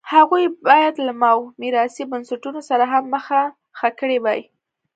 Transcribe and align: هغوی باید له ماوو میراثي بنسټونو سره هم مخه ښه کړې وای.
هغوی 0.13 0.45
باید 0.67 0.95
له 1.05 1.13
ماوو 1.21 1.51
میراثي 1.61 2.03
بنسټونو 2.11 2.59
سره 2.69 2.83
هم 2.93 3.03
مخه 3.15 3.41
ښه 3.77 3.89
کړې 3.99 4.17
وای. 4.23 4.41